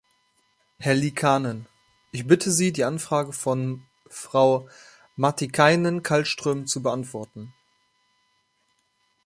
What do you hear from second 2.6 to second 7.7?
die Anfrage von Frau Matikainen-Kallström zu beantworten.